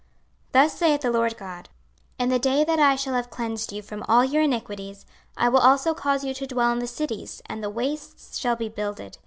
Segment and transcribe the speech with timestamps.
[0.53, 1.69] 26:036:033 Thus saith the Lord GOD;
[2.17, 5.05] In the day that I shall have cleansed you from all your iniquities
[5.37, 8.67] I will also cause you to dwell in the cities, and the wastes shall be
[8.67, 9.19] builded.